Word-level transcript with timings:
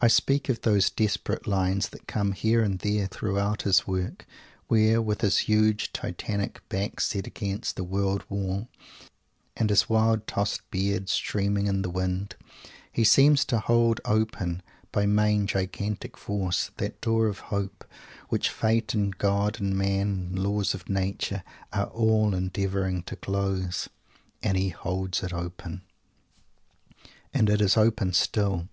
I 0.00 0.08
speak 0.08 0.48
of 0.48 0.62
those 0.62 0.88
desperate 0.88 1.46
lines 1.46 1.90
that 1.90 2.06
come, 2.06 2.32
here 2.32 2.62
and 2.62 2.78
there, 2.78 3.06
throughout 3.06 3.60
his 3.64 3.86
work, 3.86 4.24
where, 4.68 5.02
with 5.02 5.20
his 5.20 5.40
huge, 5.40 5.92
Titanic 5.92 6.66
back 6.70 7.00
set 7.02 7.26
against 7.26 7.76
the 7.76 7.84
world 7.84 8.24
wall, 8.30 8.70
and 9.54 9.68
his 9.68 9.90
wild 9.90 10.26
tossed 10.26 10.62
beard 10.70 11.10
streaming 11.10 11.66
in 11.66 11.82
the 11.82 11.90
wind, 11.90 12.34
he 12.90 13.04
seems 13.04 13.44
to 13.44 13.58
hold 13.60 14.00
open 14.06 14.62
by 14.90 15.04
main, 15.04 15.46
gigantic 15.46 16.16
force 16.16 16.70
that 16.78 17.02
door 17.02 17.26
of 17.26 17.40
hope 17.52 17.84
which 18.30 18.48
Fate 18.48 18.94
and 18.94 19.18
God 19.18 19.60
and 19.60 19.76
Man 19.76 20.08
and 20.28 20.38
the 20.38 20.48
Laws 20.48 20.72
of 20.72 20.88
Nature 20.88 21.44
are 21.74 21.88
all 21.88 22.32
endeavoring 22.34 23.02
to 23.02 23.16
close! 23.16 23.90
And 24.42 24.56
he 24.56 24.70
holds 24.70 25.22
it 25.22 25.34
open! 25.34 25.82
And 27.34 27.50
it 27.50 27.60
is 27.60 27.76
open 27.76 28.14
still. 28.14 28.70